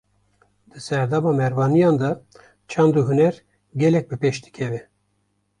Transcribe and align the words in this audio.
Di 0.71 0.79
serdema 0.85 1.31
Merwaniyan 1.39 1.95
de 2.01 2.11
çand 2.71 2.93
û 2.99 3.01
huner, 3.07 3.35
gelek 3.81 4.05
bi 4.09 4.15
pêş 4.21 4.37
dikeve 4.43 4.81